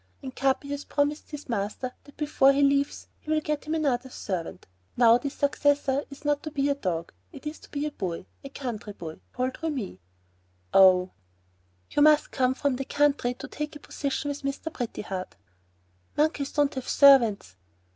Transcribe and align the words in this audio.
And 0.23 0.35
Capi 0.35 0.69
has 0.69 0.83
promised 0.83 1.29
his 1.29 1.47
master 1.47 1.91
that 2.05 2.17
before 2.17 2.53
he 2.53 2.63
leaves 2.63 3.05
he 3.19 3.29
will 3.29 3.39
get 3.39 3.65
him 3.65 3.75
another 3.75 4.09
servant. 4.09 4.65
Now 4.97 5.19
this 5.19 5.35
successor 5.35 6.05
is 6.09 6.25
not 6.25 6.41
to 6.41 6.49
be 6.49 6.69
a 6.69 6.73
dog, 6.73 7.13
it 7.31 7.45
is 7.45 7.59
to 7.59 7.69
be 7.69 7.85
a 7.85 7.91
boy, 7.91 8.25
a 8.43 8.49
country 8.49 8.93
boy 8.93 9.17
named 9.37 9.59
Remi." 9.61 9.99
"Oh...." 10.73 11.11
"You 11.91 12.03
have 12.05 12.17
just 12.17 12.31
come 12.31 12.55
from 12.55 12.77
the 12.77 12.85
country 12.85 13.35
to 13.35 13.47
take 13.47 13.75
a 13.75 13.79
position 13.79 14.29
with 14.29 14.41
Mr. 14.41 14.73
Pretty 14.73 15.03
Heart." 15.03 15.35
"Monkeys 16.17 16.51
don't 16.51 16.73
have 16.73 16.89
servants." 16.89 17.55